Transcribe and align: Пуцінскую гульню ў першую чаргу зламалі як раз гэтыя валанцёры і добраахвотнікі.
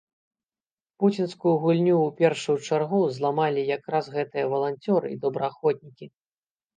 Пуцінскую 1.01 1.51
гульню 1.65 1.91
ў 1.95 2.09
першую 2.21 2.55
чаргу 2.67 3.01
зламалі 3.17 3.61
як 3.75 3.83
раз 3.97 4.05
гэтыя 4.15 4.45
валанцёры 4.55 5.07
і 5.13 5.19
добраахвотнікі. 5.27 6.05